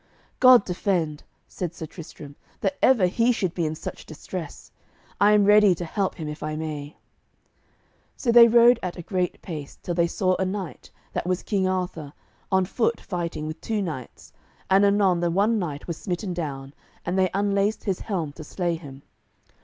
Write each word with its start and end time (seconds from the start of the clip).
"God 0.39 0.65
defend," 0.65 1.21
said 1.47 1.75
Sir 1.75 1.85
Tristram, 1.85 2.35
"that 2.61 2.75
ever 2.81 3.05
he 3.05 3.31
should 3.31 3.53
be 3.53 3.67
in 3.67 3.75
such 3.75 4.07
distress. 4.07 4.71
I 5.19 5.33
am 5.33 5.45
ready 5.45 5.75
to 5.75 5.85
help 5.85 6.15
him 6.15 6.27
if 6.27 6.41
I 6.41 6.55
may." 6.55 6.97
So 8.17 8.31
they 8.31 8.47
rode 8.47 8.79
at 8.81 8.97
a 8.97 9.03
great 9.03 9.43
pace, 9.43 9.75
till 9.83 9.93
they 9.93 10.07
saw 10.07 10.35
a 10.39 10.43
knight, 10.43 10.89
that 11.13 11.27
was 11.27 11.43
King 11.43 11.67
Arthur, 11.67 12.13
on 12.51 12.65
foot 12.65 12.99
fighting 12.99 13.45
with 13.45 13.61
two 13.61 13.83
knights, 13.83 14.33
and 14.71 14.83
anon 14.83 15.19
the 15.19 15.29
one 15.29 15.59
knight 15.59 15.85
was 15.85 15.97
smitten 15.97 16.33
down, 16.33 16.73
and 17.05 17.15
they 17.15 17.29
unlaced 17.35 17.83
his 17.83 17.99
helm 17.99 18.31
to 18.31 18.43
slay 18.43 18.73
him. 18.73 19.03